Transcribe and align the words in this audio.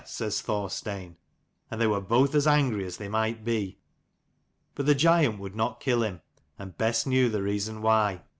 "says 0.03 0.41
Thorstein: 0.41 1.15
and 1.69 1.79
they 1.79 1.85
were 1.85 2.01
both 2.01 2.33
as 2.33 2.47
angry 2.47 2.85
as 2.85 2.97
they 2.97 3.07
might 3.07 3.45
be. 3.45 3.77
But 4.73 4.87
the 4.87 4.95
giant 4.95 5.37
would 5.37 5.55
not 5.55 5.79
kill 5.79 6.01
him, 6.01 6.21
and 6.57 6.75
best 6.75 7.05
knew 7.05 7.29
the 7.29 7.43
reason 7.43 7.83
why. 7.83 8.23